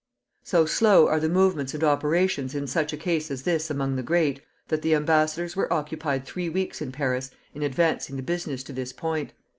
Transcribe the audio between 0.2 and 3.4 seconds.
So slow are the movements and operations in such a case